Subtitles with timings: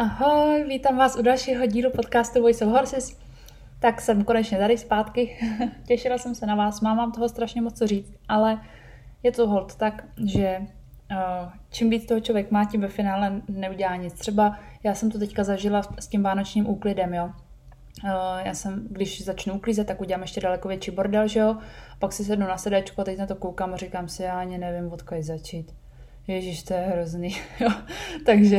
[0.00, 3.18] Ahoj, vítám vás u dalšího dílu podcastu Voice of Horses.
[3.80, 5.38] Tak jsem konečně tady zpátky.
[5.86, 8.60] Těšila jsem se na vás, mám vám toho strašně moc co říct, ale
[9.22, 10.58] je to hold tak, že
[11.10, 14.14] uh, čím víc toho člověk má, tím ve finále neudělá nic.
[14.14, 17.24] Třeba já jsem to teďka zažila s tím vánočním úklidem, jo.
[17.24, 18.10] Uh,
[18.44, 21.56] já jsem, když začnu uklízet, tak udělám ještě daleko větší bordel, že jo.
[21.98, 24.58] Pak si sednu na sedačku a teď na to koukám a říkám si, já ani
[24.58, 25.79] nevím, odkud začít
[26.30, 27.36] Ježíš, to je hrozný.
[27.60, 27.68] jo.
[28.26, 28.58] takže,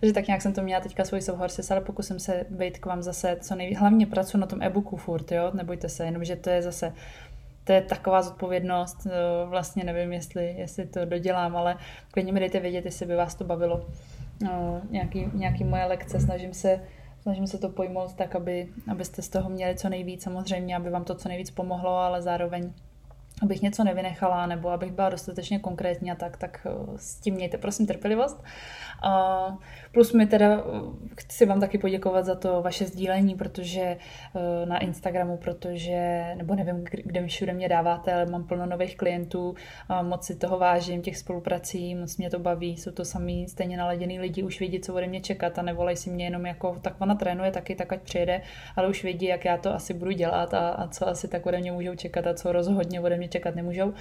[0.00, 3.02] takže tak nějak jsem to měla teďka svůj Horses, ale pokusím se být k vám
[3.02, 3.78] zase co nejvíc.
[3.78, 6.92] Hlavně pracuji na tom e-booku furt, jo, nebojte se, jenomže to je zase
[7.64, 9.06] to je taková zodpovědnost,
[9.46, 11.76] vlastně nevím, jestli, jestli to dodělám, ale
[12.10, 13.86] klidně mi dejte vědět, jestli by vás to bavilo.
[14.42, 16.80] No, nějaký, nějaký moje lekce, snažím se,
[17.22, 21.04] snažím se to pojmout tak, aby, abyste z toho měli co nejvíc samozřejmě, aby vám
[21.04, 22.72] to co nejvíc pomohlo, ale zároveň
[23.42, 27.58] abych něco nevynechala nebo abych byla dostatečně konkrétní a tak, tak eh, s tím mějte
[27.58, 28.44] prosím trpělivost.
[29.02, 29.56] A
[29.92, 30.62] plus mi teda eh,
[31.16, 36.84] chci vám taky poděkovat za to vaše sdílení, protože eh, na Instagramu, protože, nebo nevím,
[36.90, 39.54] kde mi všude mě dáváte, ale mám plno nových klientů,
[40.02, 44.20] moc si toho vážím, těch spoluprací, moc mě to baví, jsou to samý stejně naladěný
[44.20, 47.14] lidi, už vědí, co ode mě čekat a nevolají si mě jenom jako, tak ona
[47.14, 48.42] trénuje taky, tak ať přijede,
[48.76, 51.58] ale už vědí, jak já to asi budu dělat a, a co asi tak ode
[51.58, 53.92] mě můžou čekat a co rozhodně ode mě čekat nemůžou.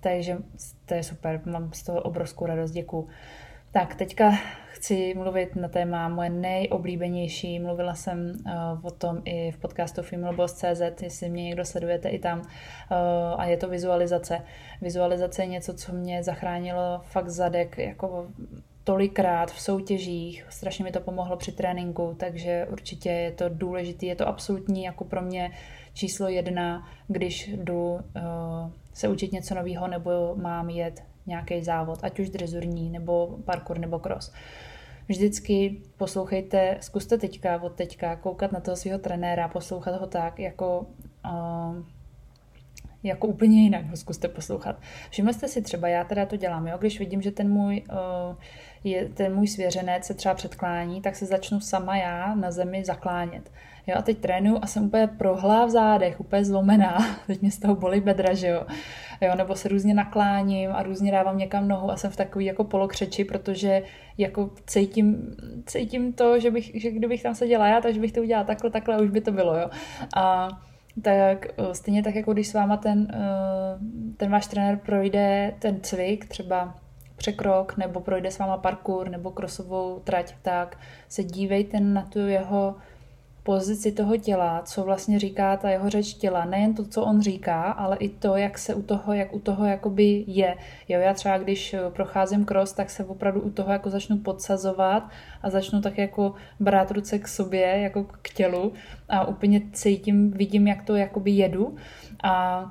[0.00, 0.36] Takže
[0.86, 3.08] to je super, mám z toho obrovskou radost, děkuju.
[3.72, 4.32] Tak, teďka
[4.68, 7.58] chci mluvit na téma moje nejoblíbenější.
[7.58, 12.38] Mluvila jsem uh, o tom i v podcastu Femaleboss.cz, jestli mě někdo sledujete i tam.
[12.38, 12.46] Uh,
[13.36, 14.42] a je to vizualizace.
[14.80, 18.26] Vizualizace je něco, co mě zachránilo fakt zadek jako
[18.84, 24.16] tolikrát v soutěžích, strašně mi to pomohlo při tréninku, takže určitě je to důležité, je
[24.16, 25.50] to absolutní jako pro mě
[25.94, 28.00] číslo jedna, když jdu uh,
[28.92, 33.98] se učit něco nového nebo mám jet nějaký závod, ať už drezurní, nebo parkour, nebo
[33.98, 34.32] cross.
[35.08, 40.86] Vždycky poslouchejte, zkuste teďka, od teďka, koukat na toho svého trenéra, poslouchat ho tak, jako,
[41.24, 41.76] uh,
[43.04, 44.76] jako úplně jinak ho zkuste poslouchat.
[45.10, 48.36] Všimli jste si třeba, já teda to dělám, jo, když vidím, že ten můj, uh,
[48.84, 53.50] je, ten můj svěřenec se třeba předklání, tak se začnu sama já na zemi zaklánět.
[53.86, 57.16] Jo, a teď trénuju a jsem úplně prohlá v zádech, úplně zlomená.
[57.26, 58.66] Teď mě z toho bolí bedra, že jo.
[59.20, 59.34] jo.
[59.34, 63.24] Nebo se různě nakláním a různě dávám někam nohu a jsem v takový jako polokřeči,
[63.24, 63.82] protože
[64.18, 65.36] jako cítím,
[65.66, 68.94] cítím to, že, bych, že kdybych tam seděla já, takže bych to udělala takhle, takhle
[68.94, 69.70] a už by to bylo, jo.
[70.16, 70.48] A
[71.02, 73.78] tak eh, stejně tak, jako když s váma ten, eh,
[74.16, 76.74] ten váš trenér projde ten cvik, třeba
[77.16, 80.78] překrok, nebo projde s váma parkour, nebo krosovou trať, tak
[81.08, 82.76] se dívejte na tu jeho
[83.44, 86.44] pozici toho těla, co vlastně říká ta jeho řeč těla.
[86.44, 89.64] Nejen to, co on říká, ale i to, jak se u toho, jak u toho
[89.64, 90.56] jakoby je.
[90.88, 95.10] Jo, já třeba, když procházím cross, tak se opravdu u toho jako začnu podsazovat
[95.42, 98.72] a začnu tak jako brát ruce k sobě, jako k tělu
[99.08, 101.76] a úplně cítím, vidím, jak to jakoby jedu
[102.22, 102.64] a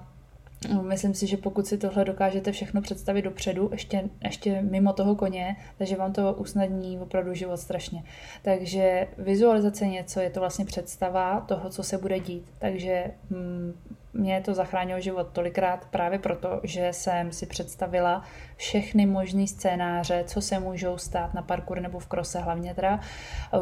[0.82, 5.56] Myslím si, že pokud si tohle dokážete všechno představit dopředu, ještě, ještě mimo toho koně,
[5.78, 8.04] takže vám to usnadní opravdu život strašně.
[8.42, 12.46] Takže vizualizace něco je to vlastně představa toho, co se bude dít.
[12.60, 13.74] Takže mm,
[14.14, 18.24] mě to zachránilo život tolikrát právě proto, že jsem si představila
[18.56, 23.00] všechny možné scénáře, co se můžou stát na parkour nebo v krose hlavně teda,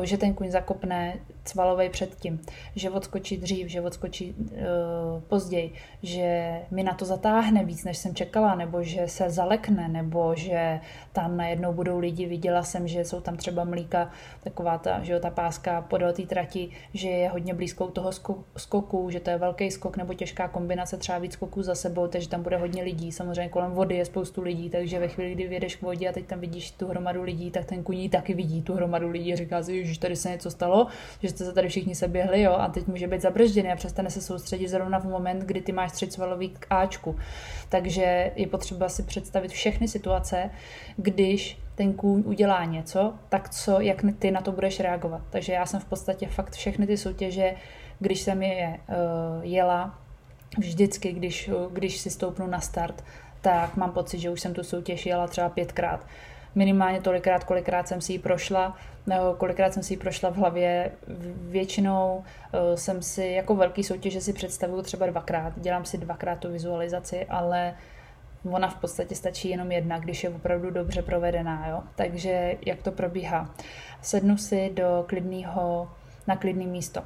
[0.04, 1.14] že ten kuň zakopne
[1.44, 2.42] cvalovej předtím,
[2.76, 4.58] že odskočí dřív, že odskočí uh,
[5.22, 5.74] později,
[6.04, 10.80] že mi na to zatáhne víc, než jsem čekala, nebo že se zalekne, nebo že
[11.14, 14.12] tam najednou budou lidi, viděla jsem, že jsou tam třeba mlíka,
[14.44, 18.12] taková ta, že jo, ta páska podél té trati, že je hodně blízko toho
[18.58, 22.30] skoku, že to je velký skok nebo těžká kombinace třeba víc skoků za sebou, takže
[22.30, 25.76] tam bude hodně lidí, samozřejmě kolem vody je spoustu lidí, takže ve chvíli, kdy vědeš
[25.76, 28.74] k vodě a teď tam vidíš tu hromadu lidí, tak ten kuní taky vidí tu
[28.74, 30.88] hromadu lidí a říká si, že tady se něco stalo,
[31.22, 34.22] že jste se tady všichni seběhli, jo, a teď může být zabržděný a přestane se
[34.22, 37.16] soustředit zrovna v moment, kdy ty máš střicvalový k Ačku.
[37.70, 40.50] Takže je potřeba si představit všechny situace,
[40.98, 45.22] když ten kůň udělá něco, tak co, jak ty na to budeš reagovat.
[45.30, 47.56] Takže já jsem v podstatě fakt všechny ty soutěže,
[48.00, 48.96] když jsem je uh,
[49.46, 50.01] jela,
[50.58, 53.04] vždycky, když, když si stoupnu na start,
[53.42, 56.06] tak mám pocit, že už jsem tu soutěž jela třeba pětkrát.
[56.56, 58.78] Minimálně tolikrát, kolikrát jsem si ji prošla,
[59.08, 60.92] nebo kolikrát jsem si ji prošla v hlavě.
[61.50, 65.54] Většinou eh, jsem si jako velký soutěže si představuju třeba dvakrát.
[65.58, 67.74] Dělám si dvakrát tu vizualizaci, ale
[68.52, 71.68] ona v podstatě stačí jenom jedna, když je opravdu dobře provedená.
[71.68, 71.84] Jo?
[71.96, 73.56] Takže jak to probíhá?
[74.02, 75.90] Sednu si do klidného,
[76.28, 77.02] na klidné místo.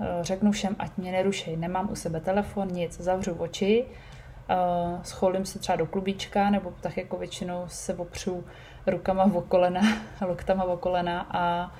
[0.00, 5.46] Eh, řeknu všem, ať mě nerušej, nemám u sebe telefon, nic, zavřu oči, uh, scholím
[5.46, 8.44] se třeba do klubíčka, nebo tak jako většinou se opřu
[8.86, 9.80] rukama o kolena,
[10.26, 11.72] loktama o kolena a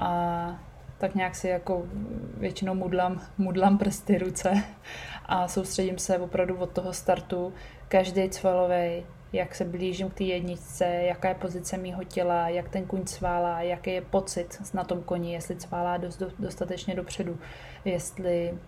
[0.00, 0.58] a
[0.98, 1.82] tak nějak si jako
[2.36, 4.62] většinou mudlám, mudlám prsty, ruce
[5.26, 7.52] a soustředím se opravdu od toho startu.
[7.88, 12.84] Každý cvalový, jak se blížím k té jedničce, jaká je pozice mýho těla, jak ten
[12.86, 17.38] kuň cválá, jaký je pocit na tom koni, jestli cválá dost, dostatečně dopředu,
[17.84, 18.58] jestli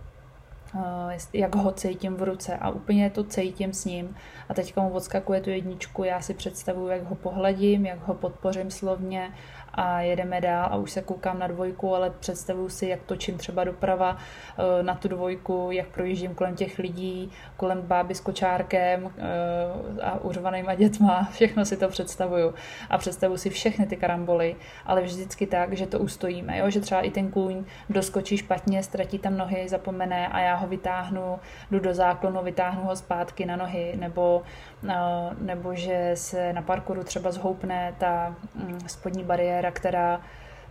[1.33, 2.57] jak ho cítím v ruce.
[2.57, 4.17] A úplně to cítím s ním.
[4.49, 8.71] A teďka mu odskakuje tu jedničku, já si představuju, jak ho pohledím, jak ho podpořím
[8.71, 9.33] slovně
[9.75, 13.65] a jedeme dál a už se koukám na dvojku, ale představuju si, jak točím třeba
[13.65, 20.03] doprava eh, na tu dvojku, jak projíždím kolem těch lidí, kolem báby s kočárkem eh,
[20.03, 22.55] a uřvanýma dětma, všechno si to představuju
[22.91, 26.71] a představuju si všechny ty karamboly, ale vždycky tak, že to ustojíme, jo?
[26.71, 31.39] že třeba i ten kůň doskočí špatně, ztratí tam nohy, zapomene a já ho vytáhnu,
[31.71, 34.43] jdu do záklonu, vytáhnu ho zpátky na nohy, nebo,
[34.89, 34.95] eh,
[35.41, 40.21] nebo že se na parkouru třeba zhoupne ta mm, spodní bariéra, která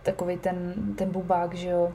[0.02, 1.92] takový ten, ten bubák, že jo,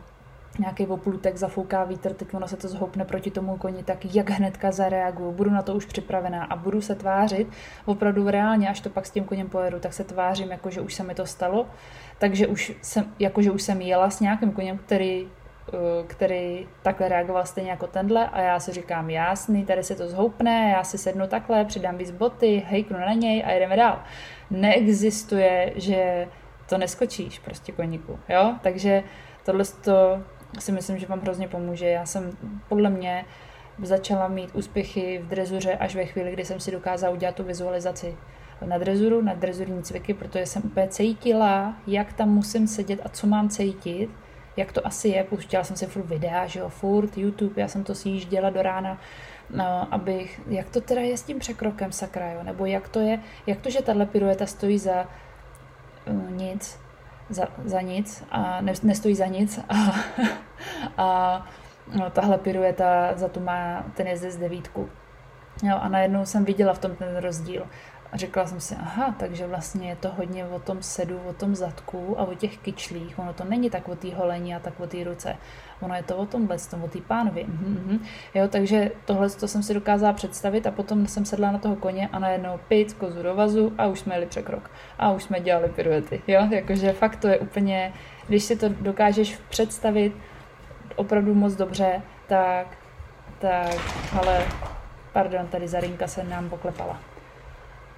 [0.59, 4.71] nějaký oplutek zafouká vítr, teď ono se to zhoupne proti tomu koni, tak jak hnedka
[4.71, 7.47] zareaguju, budu na to už připravená a budu se tvářit
[7.85, 10.93] opravdu reálně, až to pak s tím koněm pojedu, tak se tvářím, jako že už
[10.93, 11.67] se mi to stalo,
[12.19, 15.27] takže už jsem, jako že už jsem jela s nějakým koněm, který
[15.73, 20.07] Eh, který takhle reagoval stejně jako tenhle a já si říkám, jasný, tady se to
[20.07, 23.99] zhoupne, já si sednu takhle, přidám víc boty, hejknu na něj a jdeme dál.
[24.51, 26.27] Neexistuje, že
[26.69, 28.55] to neskočíš prostě koníku, jo?
[28.61, 29.03] Takže
[29.45, 30.21] tohle to
[30.59, 31.89] si myslím, že vám hrozně pomůže.
[31.89, 32.37] Já jsem
[32.69, 33.25] podle mě
[33.83, 38.17] začala mít úspěchy v drezuře až ve chvíli, kdy jsem si dokázala udělat tu vizualizaci
[38.65, 43.27] na drezuru, na drezurní cviky, protože jsem úplně cítila, jak tam musím sedět a co
[43.27, 44.09] mám cítit,
[44.57, 47.83] jak to asi je, pouštěla jsem si furt videa, že jo, furt YouTube, já jsem
[47.83, 49.01] to sjížděla do rána,
[49.49, 53.19] no, abych, jak to teda je s tím překrokem sakra, jo, nebo jak to je,
[53.47, 55.05] jak to, že tahle pirueta stojí za
[56.29, 56.79] nic,
[57.29, 59.75] za, za nic a ne, nestojí za nic a,
[60.97, 61.47] a
[61.95, 64.89] no, tahle pirueta za tu má ten jezdec devítku.
[65.63, 67.67] Jo, a najednou jsem viděla v tom ten rozdíl.
[68.11, 71.55] A řekla jsem si, aha, takže vlastně je to hodně o tom sedu, o tom
[71.55, 73.19] zadku a o těch kyčlích.
[73.19, 75.37] Ono to není tak o té holení a tak o té ruce.
[75.81, 77.45] Ono je to o tomhle, o té pánvi.
[77.45, 77.99] Mm-hmm.
[78.33, 82.09] Jo, takže tohle to jsem si dokázala představit a potom jsem sedla na toho koně
[82.11, 84.71] a najednou pic, kozu do vazu a už jsme jeli překrok.
[84.99, 86.21] A už jsme dělali piruety.
[86.27, 87.93] Jo, jakože fakt to je úplně,
[88.27, 90.15] když si to dokážeš představit
[90.95, 92.67] opravdu moc dobře, tak,
[93.39, 93.75] tak,
[94.19, 94.45] ale
[95.13, 96.99] pardon, tady Zarinka se nám poklepala.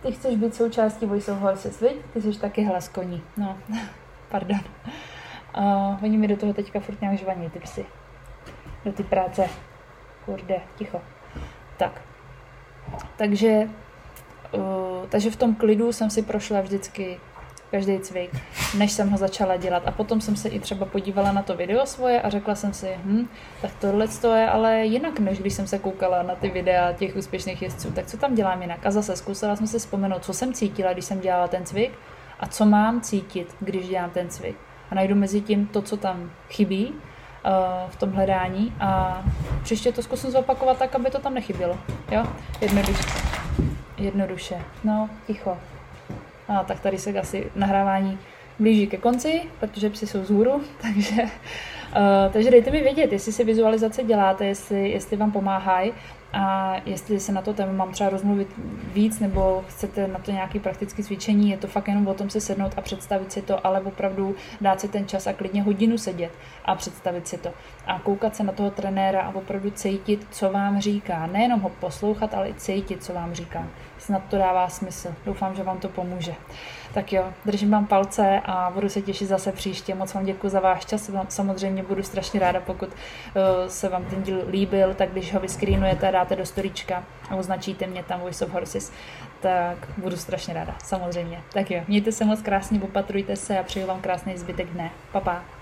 [0.02, 1.98] Ty chceš být součástí Voice of Horses, viď?
[2.14, 3.24] Ty jsi taky hlas koní.
[3.38, 3.58] No,
[4.30, 4.60] pardon.
[5.58, 7.86] Uh, oni mi do toho teďka furt nějak žvaní, ty psy.
[8.86, 9.48] Do ty práce.
[10.26, 11.02] Kurde, ticho.
[11.78, 12.02] Tak.
[13.18, 13.70] Takže,
[14.54, 17.20] uh, takže v tom klidu jsem si prošla vždycky
[17.72, 18.32] každý cvik,
[18.78, 19.84] než jsem ho začala dělat.
[19.86, 22.96] A potom jsem se i třeba podívala na to video svoje a řekla jsem si,
[23.06, 23.28] hm,
[23.62, 27.16] tak tohle to je ale jinak, než když jsem se koukala na ty videa těch
[27.16, 27.92] úspěšných jezdců.
[27.92, 28.86] Tak co tam dělám jinak?
[28.86, 31.92] A zase zkusila jsem si vzpomenout, co jsem cítila, když jsem dělala ten cvik
[32.40, 34.56] a co mám cítit, když dělám ten cvik.
[34.92, 39.24] A najdu mezi tím to, co tam chybí uh, v tom hledání a
[39.64, 41.78] příště to zkusím zopakovat tak, aby to tam nechybělo.
[42.12, 42.24] Jo?
[42.62, 43.04] Jednoduše.
[43.98, 44.62] Jednoduše.
[44.84, 45.58] No, ticho.
[46.50, 48.20] A tak tady se asi nahrávání
[48.60, 53.44] blíží ke konci, protože psy jsou vzhůru, takže, uh, takže dejte mi vědět, jestli si
[53.44, 55.94] vizualizace děláte, jestli, jestli vám pomáhají
[56.34, 58.48] a jestli se na to téma mám třeba rozmluvit
[58.94, 62.42] víc, nebo chcete na to nějaké praktické cvičení, je to fakt jenom o tom se
[62.42, 66.32] sednout a představit si to, ale opravdu dát si ten čas a klidně hodinu sedět
[66.66, 67.50] a představit si to.
[67.86, 71.28] A koukat se na toho trenéra a opravdu cítit, co vám říká.
[71.28, 73.68] Nejenom ho poslouchat, ale i cítit, co vám říká.
[74.00, 75.14] Snad to dává smysl.
[75.26, 76.36] Doufám, že vám to pomůže.
[76.94, 79.96] Tak jo, držím vám palce a budu se těšit zase příště.
[79.96, 81.12] Moc vám děkuji za váš čas.
[81.30, 86.08] Samozřejmě budu strašně ráda, pokud eh, se vám ten díl líbil, tak když ho vyskrínujete
[86.08, 88.92] a dáte do storíčka a označíte mě tam Voice of Horses,
[89.40, 91.42] tak budu strašně ráda, samozřejmě.
[91.54, 94.92] Tak jo, mějte se moc krásně, opatrujte se a přeju vám krásný zbytek dne.
[95.12, 95.59] Pa, pa.